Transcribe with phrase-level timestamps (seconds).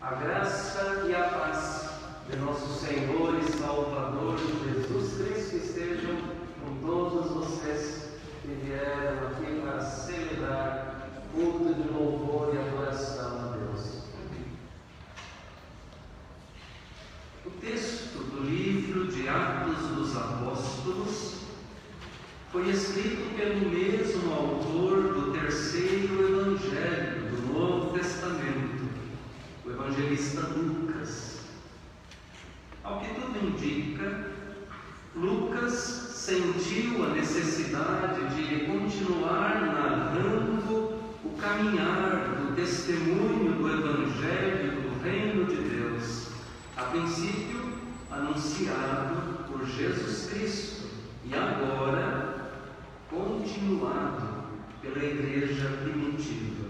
[0.00, 1.90] A graça e a paz
[2.30, 6.16] de nosso Senhor e Salvador Jesus Cristo estejam
[6.64, 14.04] com todos vocês que vieram aqui para celebrar culto de louvor e adoração a Deus.
[17.44, 21.35] O texto do livro de Atos dos Apóstolos
[22.56, 28.88] foi escrito pelo mesmo autor do terceiro evangelho do Novo Testamento,
[29.62, 31.40] o evangelista Lucas.
[32.82, 34.30] Ao que tudo indica,
[35.14, 35.74] Lucas
[36.14, 40.94] sentiu a necessidade de continuar narrando
[41.26, 46.28] o caminhar do testemunho do evangelho do reino de Deus,
[46.74, 47.70] a princípio
[48.10, 50.86] anunciado por Jesus Cristo
[51.22, 52.25] e agora
[53.46, 54.26] continuado
[54.82, 56.66] pela igreja primitiva.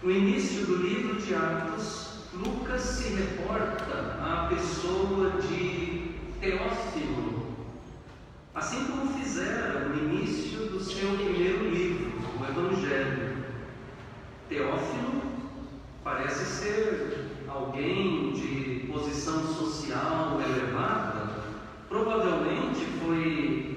[0.00, 7.48] No início do livro de Atos, Lucas se reporta à pessoa de Teófilo,
[8.54, 13.38] assim como fizera no início do seu primeiro livro, o Evangelho.
[14.48, 15.22] Teófilo
[16.04, 21.42] parece ser alguém de posição social elevada,
[21.88, 23.67] provavelmente foi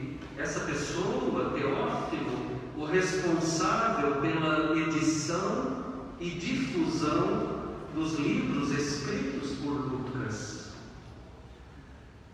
[0.42, 5.84] essa pessoa, Teófilo, o responsável pela edição
[6.20, 7.62] e difusão
[7.94, 10.72] dos livros escritos por Lucas.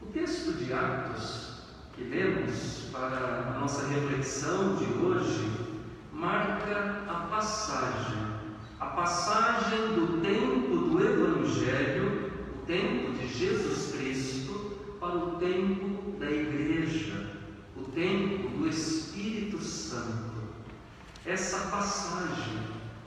[0.02, 1.58] O texto de Atos
[1.94, 5.52] que lemos para a nossa reflexão de hoje
[6.13, 8.17] marca a passagem,
[8.80, 16.31] a passagem do tempo do Evangelho, o tempo de Jesus Cristo, para o tempo da
[16.31, 17.36] Igreja
[17.80, 20.38] o tempo do Espírito Santo.
[21.25, 22.59] Essa passagem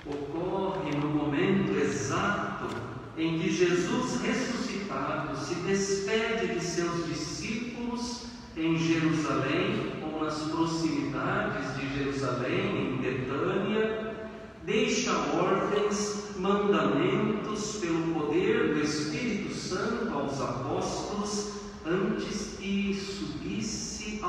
[0.07, 2.69] ocorre no momento exato
[3.17, 11.99] em que Jesus ressuscitado se despede de seus discípulos em Jerusalém ou nas proximidades de
[11.99, 14.29] Jerusalém, em Betânia,
[14.65, 21.00] deixa ordens, mandamentos pelo poder do Espírito Santo aos apóstolos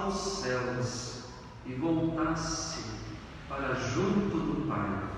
[0.02, 1.24] aos céus
[1.66, 2.84] e voltasse
[3.48, 5.12] para junto do Pai.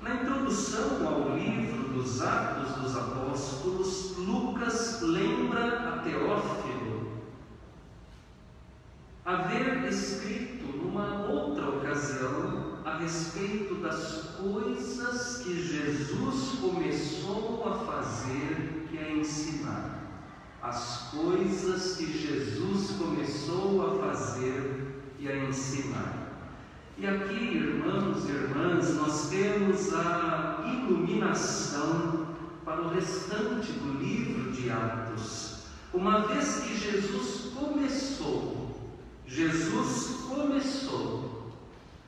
[0.00, 7.22] Na introdução ao livro dos Atos dos Apóstolos, Lucas lembra a Teófilo
[9.24, 18.98] haver escrito numa outra ocasião a respeito das coisas que Jesus começou a fazer e
[18.98, 20.01] a é ensinar
[20.62, 26.22] as coisas que Jesus começou a fazer e a ensinar.
[26.96, 32.28] E aqui, irmãos e irmãs, nós temos a iluminação
[32.64, 35.64] para o restante do livro de Atos.
[35.92, 38.76] Uma vez que Jesus começou,
[39.26, 41.50] Jesus começou,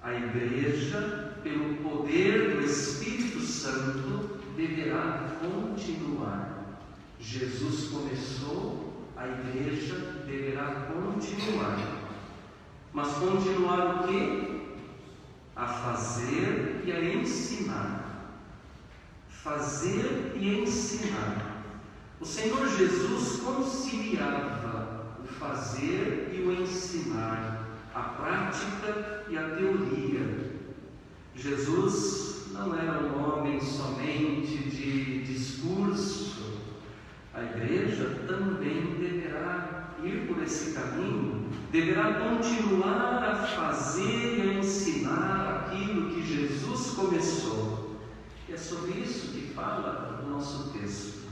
[0.00, 6.53] a igreja, pelo poder do Espírito Santo, deverá continuar.
[7.25, 11.79] Jesus começou, a igreja deverá continuar.
[12.93, 14.61] Mas continuar o quê?
[15.57, 18.31] A fazer e a ensinar.
[19.29, 21.65] Fazer e ensinar.
[22.21, 30.53] O Senhor Jesus conciliava o fazer e o ensinar, a prática e a teoria.
[31.34, 36.34] Jesus não era um homem somente de discurso,
[37.44, 46.10] igreja também deverá ir por esse caminho, deverá continuar a fazer e a ensinar aquilo
[46.10, 48.00] que Jesus começou.
[48.49, 51.25] E é sobre isso que fala o nosso texto.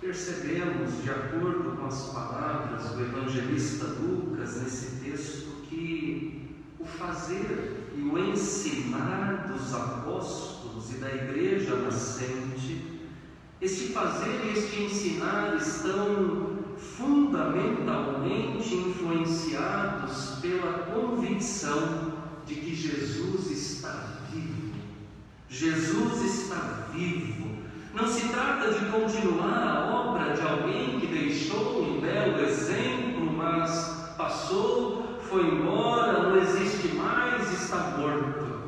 [0.00, 8.00] Percebemos, de acordo com as palavras do evangelista Lucas nesse texto, que o fazer e
[8.00, 12.89] o ensinar dos apóstolos e da igreja nascente
[13.60, 22.14] este fazer e este ensinar estão fundamentalmente influenciados pela convicção
[22.46, 24.72] de que Jesus está vivo.
[25.50, 27.50] Jesus está vivo.
[27.92, 34.14] Não se trata de continuar a obra de alguém que deixou um belo exemplo, mas
[34.16, 38.59] passou, foi embora, não existe mais, está morto.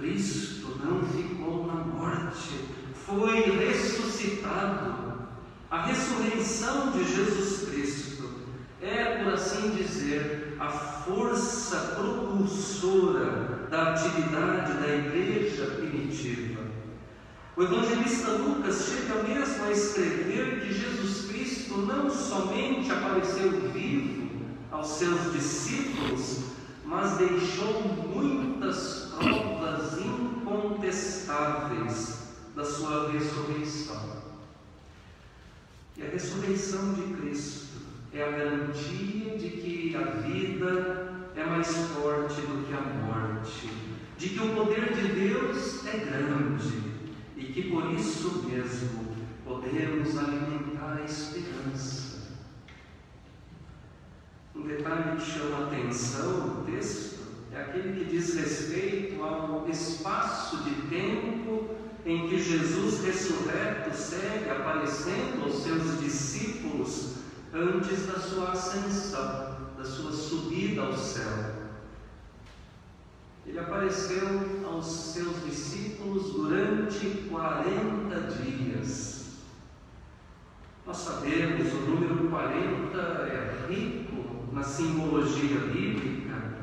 [0.00, 2.64] Cristo não ficou na morte,
[3.06, 5.10] foi ressuscitado.
[5.70, 8.30] A ressurreição de Jesus Cristo
[8.80, 16.62] é, por assim dizer, a força propulsora da atividade da igreja primitiva.
[17.56, 24.30] O evangelista Lucas chega mesmo a escrever que Jesus Cristo não somente apareceu vivo
[24.72, 26.44] aos seus discípulos,
[26.86, 28.39] mas deixou muito
[36.94, 37.80] de Cristo.
[38.12, 43.70] É a garantia de que a vida é mais forte do que a morte,
[44.18, 46.90] de que o poder de Deus é grande.
[47.36, 49.06] E que por isso mesmo
[49.44, 52.34] podemos alimentar a esperança.
[54.54, 57.20] Um detalhe que chama a atenção no texto
[57.52, 61.69] é aquele que diz respeito ao espaço de tempo
[62.06, 67.14] em que Jesus ressurreto segue aparecendo aos seus discípulos
[67.52, 71.60] antes da sua ascensão, da sua subida ao céu.
[73.46, 74.28] Ele apareceu
[74.64, 79.20] aos seus discípulos durante 40 dias.
[80.86, 86.60] Nós sabemos, o número 40 é rico na simbologia bíblica.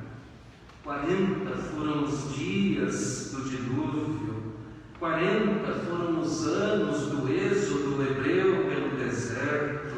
[0.83, 4.36] 40 foram os dias do dilúvio,
[4.99, 9.95] 40 foram os anos do êxodo hebreu pelo deserto,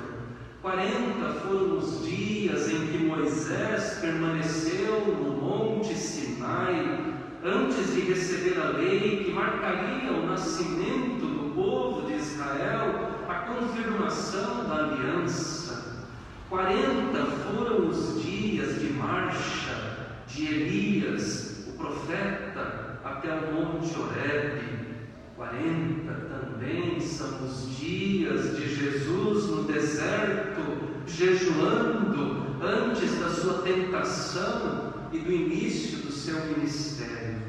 [0.62, 8.72] 40 foram os dias em que Moisés permaneceu no Monte Sinai, antes de receber a
[8.72, 16.04] lei que marcaria o nascimento do povo de Israel, a confirmação da aliança.
[16.50, 24.90] 40 foram os dias de marcha de Elias, o profeta, até o Monte Horebe.
[25.36, 30.62] 40 também são os dias de Jesus no deserto,
[31.08, 37.40] jejuando antes da sua tentação e do início do seu ministério.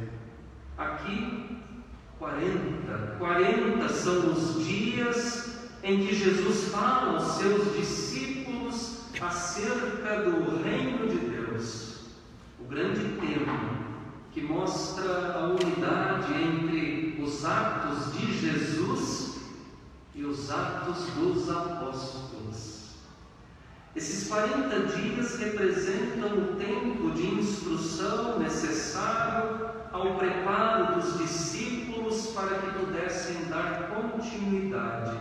[0.79, 1.59] Aqui,
[2.19, 11.09] 40, 40 são os dias em que Jesus fala aos seus discípulos acerca do reino
[11.09, 12.07] de Deus,
[12.61, 13.90] o grande tema
[14.33, 19.41] que mostra a unidade entre os atos de Jesus
[20.15, 22.81] e os atos dos apóstolos.
[23.97, 32.79] Esses 40 dias representam o tempo de instrução necessário ao preparo dos discípulos para que
[32.79, 35.19] pudessem dar continuidade,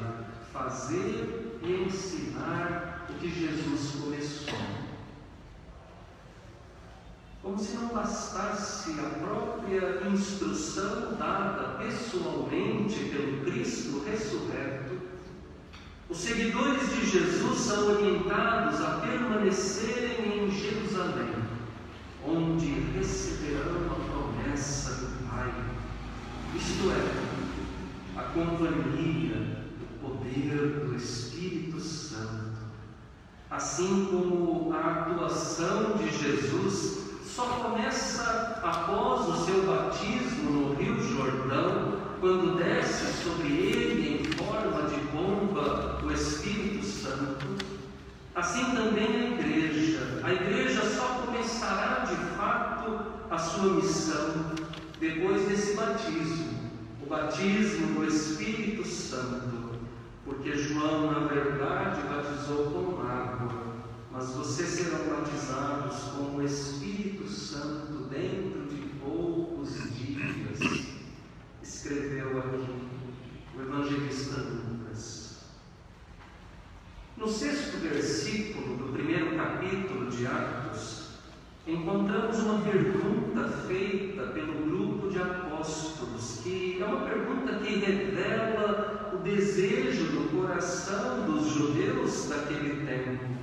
[0.54, 4.89] fazer e ensinar o que Jesus começou.
[7.42, 15.00] Como se não bastasse a própria instrução dada pessoalmente pelo Cristo ressurreto,
[16.10, 21.34] os seguidores de Jesus são orientados a permanecerem em Jerusalém,
[22.28, 22.66] onde
[22.98, 25.54] receberão a promessa do Pai,
[26.56, 29.66] isto é, a companhia,
[30.04, 32.60] o poder do Espírito Santo.
[33.50, 42.00] Assim como a atuação de Jesus só começa após o seu batismo no Rio Jordão,
[42.20, 47.46] quando desce sobre ele em forma de bomba o Espírito Santo.
[48.36, 50.22] Assim também a igreja.
[50.24, 53.00] A igreja só começará de fato
[53.30, 54.52] a sua missão
[55.00, 59.80] depois desse batismo, o batismo do Espírito Santo,
[60.26, 63.70] porque João, na verdade, batizou com água
[64.12, 70.60] mas vocês serão batizados com o Espírito Santo dentro de poucos dias.
[71.64, 72.68] Escreveu aqui
[73.56, 75.38] o evangelista Lucas.
[77.16, 81.10] No sexto versículo do primeiro capítulo de Atos,
[81.68, 89.18] encontramos uma pergunta feita pelo grupo de apóstolos, que é uma pergunta que revela o
[89.18, 93.40] desejo do coração dos judeus daquele tempo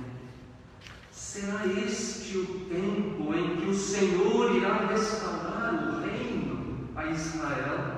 [1.37, 7.96] Será este o tempo em que o Senhor irá restaurar o reino a Israel?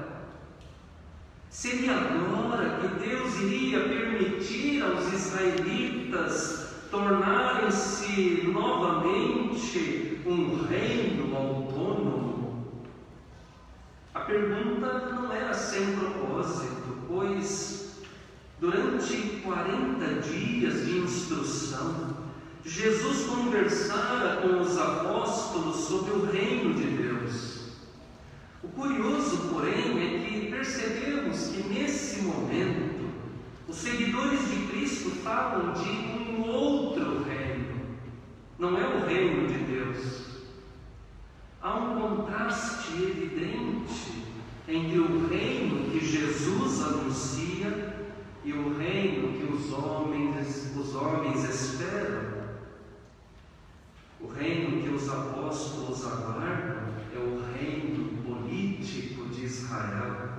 [1.60, 12.78] Seria agora que Deus iria permitir aos israelitas tornarem-se novamente um reino autônomo?
[14.14, 18.00] A pergunta não era sem propósito, pois
[18.62, 22.20] durante 40 dias de instrução,
[22.64, 27.19] Jesus conversara com os apóstolos sobre o reino de Deus.
[28.76, 33.10] Curioso, porém, é que percebemos que nesse momento
[33.68, 37.82] os seguidores de Cristo falam de um outro reino,
[38.58, 40.30] não é o reino de Deus.
[41.62, 44.24] Há um contraste evidente
[44.68, 48.08] entre o reino que Jesus anuncia
[48.44, 52.40] e o reino que os homens, os homens esperam.
[54.22, 57.49] O reino que os apóstolos aguardam é o
[59.70, 60.30] Israel.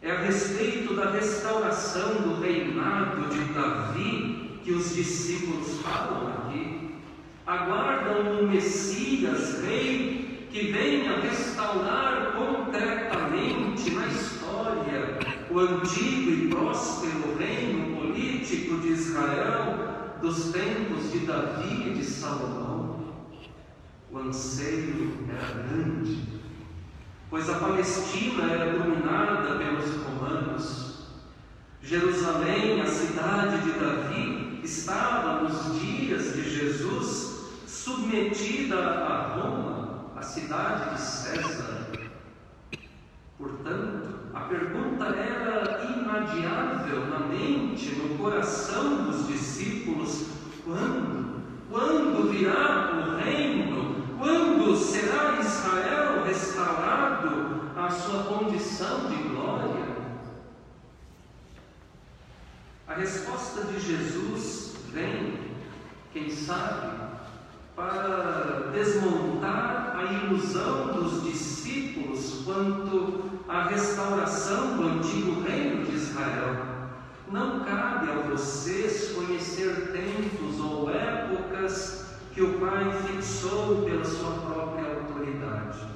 [0.00, 6.94] É a respeito da restauração do reinado de Davi que os discípulos falam aqui.
[7.46, 15.18] Aguardam um Messias, rei, que venha restaurar concretamente na história
[15.50, 23.14] o antigo e próspero reino político de Israel dos tempos de Davi e de Salomão.
[24.10, 26.43] O anseio era grande,
[27.30, 31.08] pois a Palestina era dominada pelos romanos.
[31.82, 37.34] Jerusalém, a cidade de Davi, estava nos dias de Jesus
[37.66, 41.86] submetida a Roma, a cidade de César.
[43.36, 50.28] Portanto, a pergunta era inadiável na mente, no coração dos discípulos:
[50.64, 51.42] quando?
[51.70, 53.83] Quando virá o reino?
[54.24, 59.84] Quando será Israel restaurado à sua condição de glória?
[62.88, 65.52] A resposta de Jesus vem,
[66.10, 67.00] quem sabe,
[67.76, 76.64] para desmontar a ilusão dos discípulos quanto à restauração do antigo reino de Israel.
[77.30, 82.03] Não cabe a vocês conhecer tempos ou épocas
[82.34, 85.86] que o Pai fixou pela sua própria autoridade.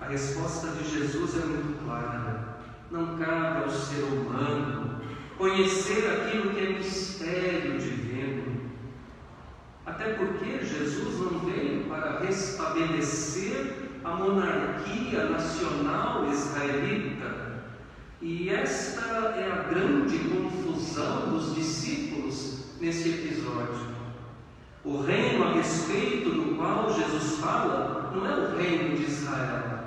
[0.00, 2.58] A resposta de Jesus é muito clara.
[2.90, 5.00] Não cabe ao ser humano
[5.38, 8.66] conhecer aquilo que é mistério divino.
[9.84, 17.62] Até porque Jesus não veio para restabelecer a monarquia nacional israelita.
[18.20, 23.95] E esta é a grande confusão dos discípulos nesse episódio.
[28.16, 29.78] Não é o reino de Israel,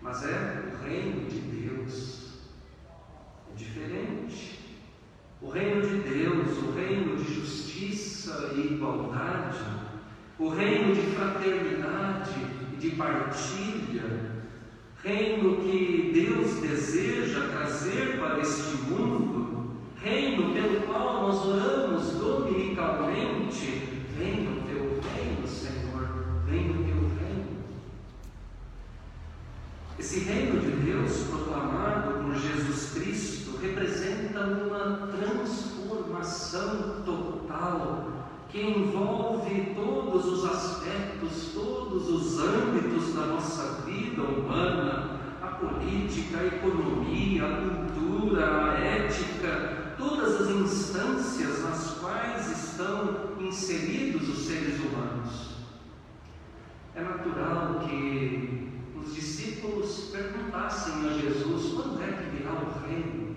[0.00, 2.38] mas é o reino de Deus.
[3.52, 4.58] É diferente.
[5.42, 9.58] O reino de Deus, o reino de justiça e igualdade,
[10.38, 12.34] o reino de fraternidade
[12.72, 14.42] e de partilha,
[15.04, 23.98] reino que Deus deseja trazer para este mundo, reino pelo qual nós oramos dominicalmente.
[24.18, 24.58] Reino,
[25.48, 27.64] Senhor, venha o teu reino.
[29.98, 38.06] Esse reino de Deus proclamado por Jesus Cristo representa uma transformação total
[38.48, 46.46] que envolve todos os aspectos, todos os âmbitos da nossa vida humana, a política, a
[46.46, 55.56] economia, a cultura, a ética, todas as instâncias nas quais estão inseridos os seres humanos.
[56.94, 58.67] É natural que
[59.04, 63.36] os discípulos perguntassem a Jesus quando é que virá o reino.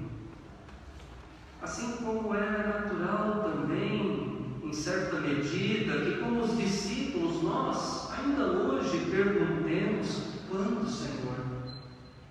[1.62, 9.06] Assim como é natural também, em certa medida, que como os discípulos nós ainda hoje
[9.12, 11.36] perguntemos quando, Senhor,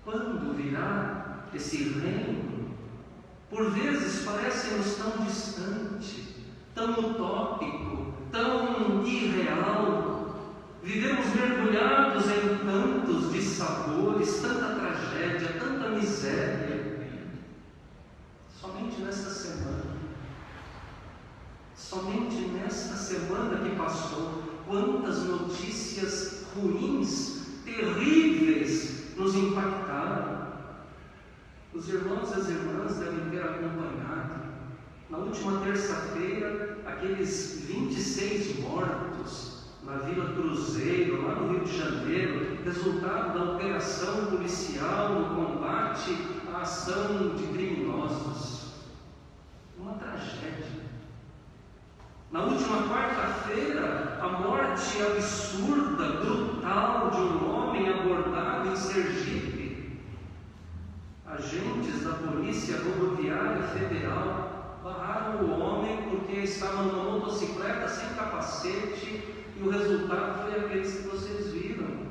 [0.04, 2.70] quando virá esse reino?
[3.48, 10.10] Por vezes parece-nos tão distante, tão utópico, tão irreal,
[10.82, 12.89] Vivemos mergulhados em tantos
[14.40, 16.98] tanta tragédia, tanta miséria.
[18.58, 19.96] Somente nesta semana,
[21.76, 30.50] somente nesta semana que passou, quantas notícias ruins, terríveis nos impactaram.
[31.72, 34.50] Os irmãos e as irmãs devem ter acompanhado.
[35.08, 39.09] Na última terça-feira, aqueles 26 mortos
[39.90, 46.16] na Vila Cruzeiro, lá no Rio de Janeiro, resultado da operação policial no combate
[46.54, 48.74] à ação de criminosos.
[49.76, 50.80] Uma tragédia.
[52.30, 59.98] Na última quarta-feira, a morte absurda, brutal de um homem abordado em Sergipe.
[61.26, 69.62] Agentes da Polícia Rodoviária Federal barraram o homem porque estava numa motocicleta sem capacete e
[69.62, 72.10] o resultado foi aqueles que vocês viram.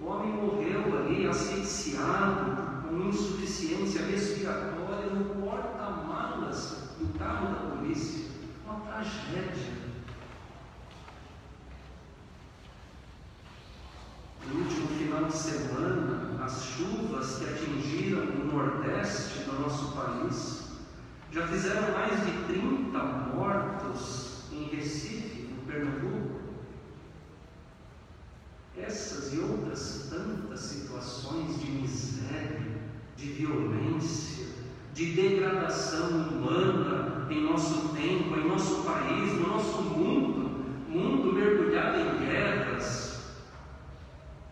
[0.00, 8.30] O homem morreu ali, asfixiado, com insuficiência respiratória, no porta-malas do carro da polícia.
[8.66, 9.84] Uma tragédia.
[14.46, 20.64] No último final de semana, as chuvas que atingiram o nordeste do nosso país
[21.32, 22.98] já fizeram mais de 30
[23.34, 25.33] mortos em Recife
[25.74, 26.40] Pernambuco.
[28.76, 32.80] Essas e outras tantas situações de miséria,
[33.16, 34.46] de violência,
[34.92, 42.26] de degradação humana em nosso tempo, em nosso país, no nosso mundo, mundo mergulhado em
[42.26, 43.34] guerras.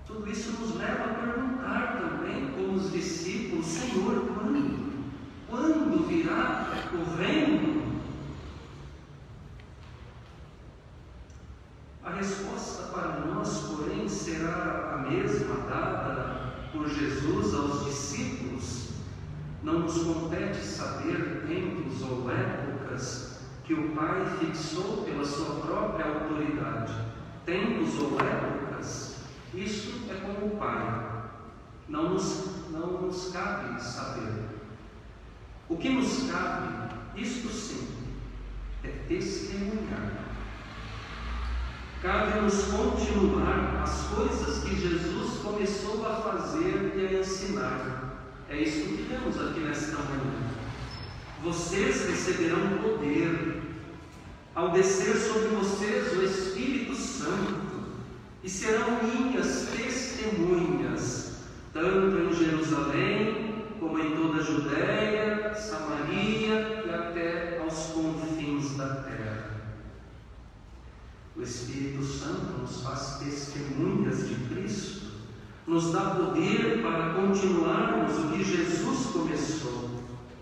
[0.06, 4.92] Tudo isso nos leva a perguntar também, como os discípulos, Senhor, quando?
[5.48, 7.82] Quando virá o reino?
[12.04, 18.90] A resposta para nós, porém, será a mesma dada por Jesus aos discípulos.
[19.64, 26.94] Não nos compete saber tempos ou épocas que o Pai fixou pela sua própria autoridade.
[27.44, 29.16] Tempos ou épocas,
[29.52, 31.32] isso é como o Pai.
[31.88, 34.44] Não nos, não nos cabe saber.
[35.68, 37.88] O que nos cabe, isto sim,
[38.84, 40.31] é testemunhar
[42.02, 48.26] Cabe-nos continuar as coisas que Jesus começou a fazer e a ensinar.
[48.48, 50.50] É isso que temos aqui nesta manhã.
[51.44, 53.62] Vocês receberão poder
[54.52, 57.84] ao descer sobre vocês o Espírito Santo
[58.42, 61.36] e serão minhas testemunhas,
[61.72, 69.41] tanto em Jerusalém como em toda a Judéia, Samaria e até aos confins da terra.
[71.34, 75.06] O Espírito Santo nos faz testemunhas de Cristo,
[75.66, 79.90] nos dá poder para continuarmos o que Jesus começou.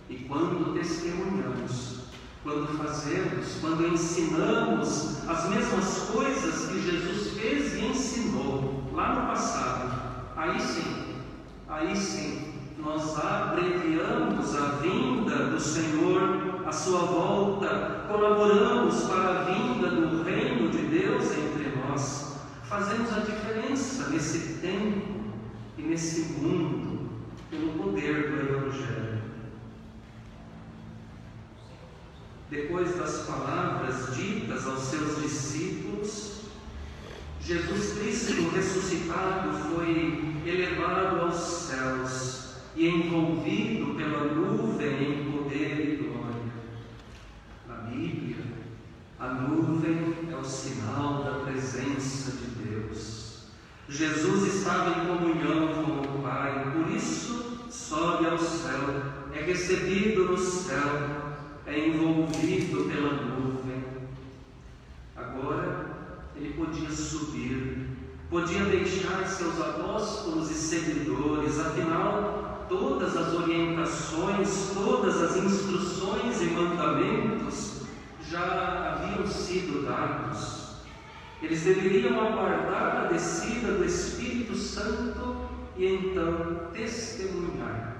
[0.09, 2.01] E quando testemunhamos,
[2.43, 10.33] quando fazemos, quando ensinamos as mesmas coisas que Jesus fez e ensinou lá no passado,
[10.37, 11.15] aí sim,
[11.69, 19.89] aí sim, nós abreviamos a vinda do Senhor, a sua volta, colaboramos para a vinda
[19.89, 25.21] do reino de Deus entre nós, fazemos a diferença nesse tempo
[25.77, 27.11] e nesse mundo
[27.51, 29.21] pelo poder do Evangelho.
[32.51, 36.41] Depois das palavras ditas aos seus discípulos,
[37.41, 46.53] Jesus Cristo ressuscitado foi elevado aos céus e envolvido pela nuvem em poder e glória.
[47.67, 48.45] Na Bíblia,
[49.21, 53.45] a nuvem é o sinal da presença de Deus.
[53.87, 58.81] Jesus estava em comunhão com o Pai, por isso sobe ao céu,
[59.35, 61.35] é recebido no céu,
[61.67, 63.85] é envolvido pela nuvem.
[65.15, 65.87] Agora
[66.35, 67.89] ele podia subir,
[68.31, 77.70] podia deixar seus apóstolos e seguidores, afinal todas as orientações, todas as instruções e mandamentos
[78.31, 80.77] já haviam sido dados.
[81.43, 87.97] Eles deveriam aguardar a descida do Espírito Santo e então testemunhar,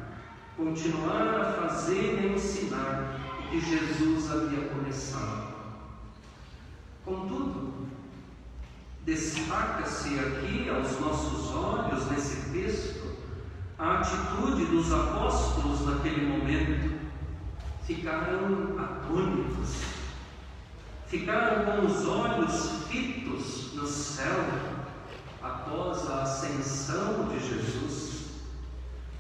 [0.57, 5.55] continuar a fazer e ensinar o que Jesus havia começado.
[7.05, 7.89] Contudo,
[9.05, 13.11] destaca-se aqui aos nossos olhos nesse texto
[13.79, 17.01] a atitude dos apóstolos naquele momento,
[17.87, 20.00] ficaram atônitos,
[21.11, 24.45] ficaram com os olhos fitos no céu
[25.43, 28.27] após a ascensão de Jesus.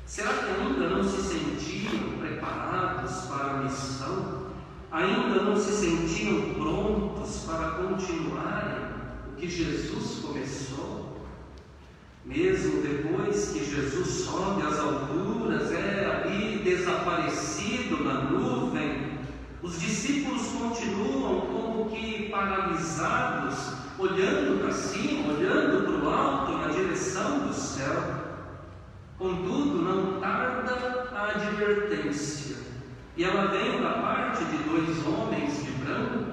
[0.06, 4.50] Será que ainda não se sentiam preparados para a missão?
[4.92, 8.84] Ainda não se sentiam prontos para continuarem
[9.28, 11.26] o que Jesus começou?
[12.24, 18.59] Mesmo depois que Jesus sobe às alturas, é ali desaparecido na nuvem,
[19.62, 27.46] os discípulos continuam como que paralisados, olhando para cima, olhando para o alto, na direção
[27.46, 28.02] do céu.
[29.18, 32.56] Contudo, não tarda a advertência,
[33.16, 36.24] e ela vem da parte de dois homens de branco,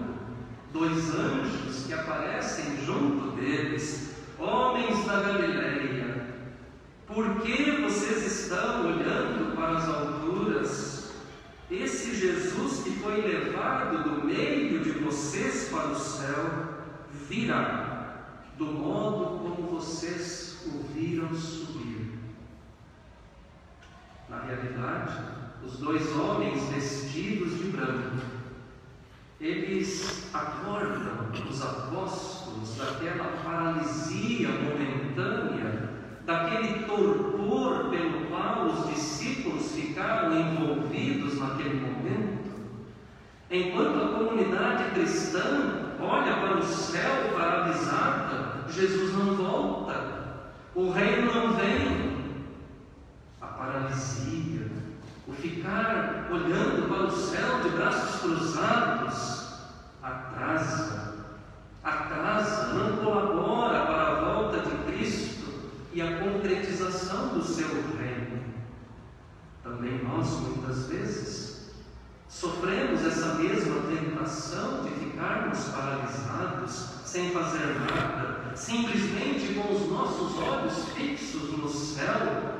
[0.71, 4.07] dois anjos que aparecem junto deles
[4.39, 6.27] Homens da Galileia,
[7.07, 10.96] por que vocês estão olhando para as alturas?
[11.69, 16.45] Esse Jesus que foi levado do meio de vocês para o céu
[17.27, 18.23] virá,
[18.57, 22.19] do modo como vocês o viram subir.
[24.29, 25.13] Na realidade,
[25.65, 28.15] os dois homens vestidos de branco,
[29.41, 35.89] eles acordam os apóstolos daquela paralisia momentânea,
[36.25, 41.36] daquele torpor pelo qual os discípulos ficaram envolvidos
[43.49, 51.53] enquanto a comunidade cristã olha para o céu paralisada, Jesus não volta, o reino não
[51.53, 52.17] vem.
[53.41, 54.67] A paralisia,
[55.27, 59.47] o ficar olhando para o céu de braços cruzados,
[60.03, 61.15] atrasa,
[61.83, 65.47] atrasa, não colabora para a volta de Cristo
[65.93, 68.43] e a concretização do seu reino.
[69.63, 71.56] Também nós, muitas vezes,
[72.29, 76.71] sofremos essa mesma tentação de ficarmos paralisados,
[77.05, 82.55] sem fazer nada, simplesmente com os nossos olhos fixos no céu.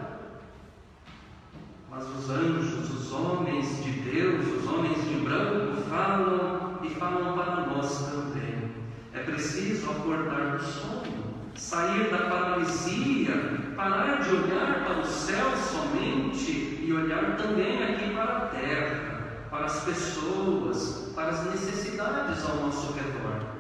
[1.90, 7.66] Mas os anjos, os homens de Deus, os homens de branco falam e falam para
[7.68, 8.72] nós também.
[9.14, 11.28] É preciso acordar do sono
[11.58, 13.34] sair da paralisia,
[13.76, 19.17] parar de olhar para o céu somente e olhar também aqui para a terra,
[19.50, 23.58] para as pessoas, para as necessidades ao nosso redor.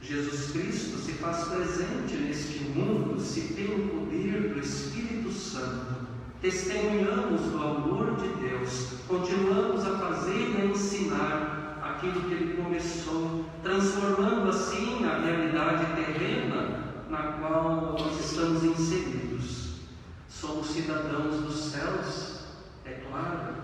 [0.00, 6.06] Jesus Cristo se faz presente neste mundo se pelo poder do Espírito Santo
[6.40, 13.46] testemunhamos do amor de Deus, continuamos a fazer e a ensinar aquilo que ele começou,
[13.62, 19.80] transformando assim a realidade terrena na qual nós estamos inseridos.
[20.28, 22.44] Somos cidadãos dos céus,
[22.84, 23.55] é claro,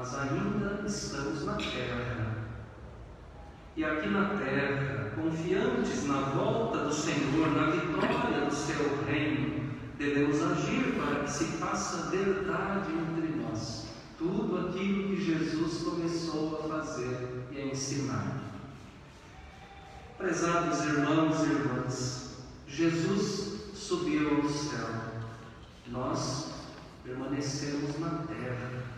[0.00, 2.34] mas ainda estamos na terra.
[3.76, 10.42] E aqui na terra, confiantes na volta do Senhor, na vitória do seu reino, devemos
[10.42, 17.44] agir para que se faça verdade entre nós tudo aquilo que Jesus começou a fazer
[17.50, 18.40] e a ensinar.
[20.16, 22.36] Prezados irmãos e irmãs,
[22.66, 24.88] Jesus subiu ao céu,
[25.88, 26.54] nós
[27.04, 28.89] permanecemos na terra.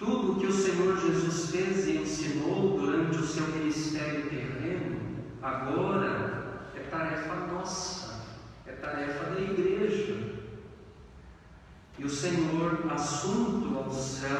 [0.00, 4.98] Tudo o que o Senhor Jesus fez e ensinou durante o seu ministério terreno,
[5.42, 8.22] agora é tarefa nossa,
[8.66, 10.40] é tarefa da igreja
[11.98, 14.38] e o Senhor, assunto ao céu,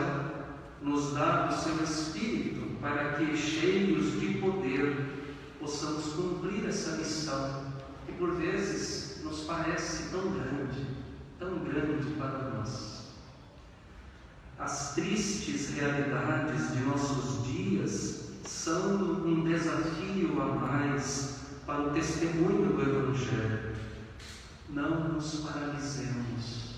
[0.80, 4.96] nos dá o seu Espírito para que, cheios de poder,
[5.60, 7.66] possamos cumprir essa missão
[8.06, 10.86] que por vezes nos parece tão grande,
[11.38, 12.99] tão grande para nós.
[14.60, 22.82] As tristes realidades de nossos dias são um desafio a mais para o testemunho do
[22.82, 23.76] Evangelho.
[24.68, 26.70] Não nos paralisemos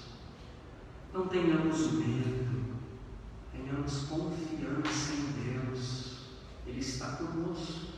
[1.12, 2.78] não tenhamos medo,
[3.52, 6.12] tenhamos confiança em Deus,
[6.66, 7.92] Ele está conosco.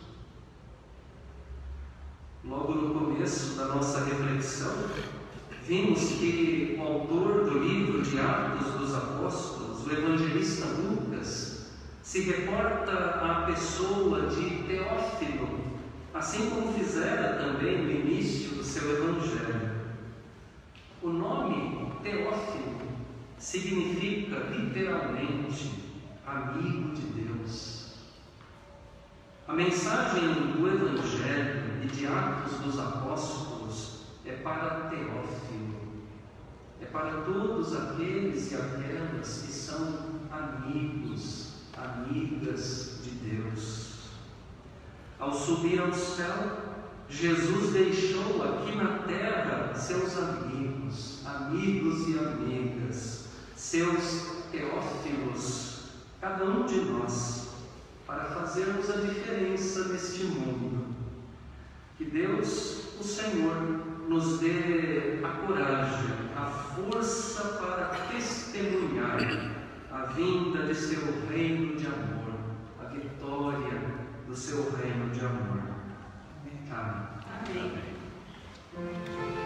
[2.45, 4.89] Logo no começo da nossa reflexão,
[5.65, 9.54] vimos que o autor do livro de Atos dos Apóstolos,
[9.87, 15.65] o evangelista Lucas, se reporta à pessoa de Teófilo,
[16.13, 19.75] assim como fizera também no início do seu evangelho.
[21.03, 22.75] O nome Teófilo
[23.39, 25.85] significa literalmente
[26.27, 27.95] amigo de Deus.
[29.47, 35.44] A mensagem do Evangelho e de Atos dos Apóstolos é para Teófilo,
[36.95, 44.11] para todos aqueles e aquelas que são amigos, amigas de Deus.
[45.19, 46.63] Ao subir ao céu,
[47.09, 53.25] Jesus deixou aqui na terra seus amigos, amigos e amigas
[53.57, 55.81] seus teófilos,
[56.21, 57.49] cada um de nós,
[58.07, 60.95] para fazermos a diferença neste mundo.
[61.99, 63.57] Que Deus, o Senhor,
[64.09, 69.19] nos dê a coragem, a força para testemunhar
[69.91, 72.35] a vinda de seu reino de amor,
[72.81, 73.81] a vitória
[74.27, 75.63] do seu reino de amor.
[76.71, 77.05] Amém.
[77.51, 77.73] Amém.
[78.77, 79.44] Amém.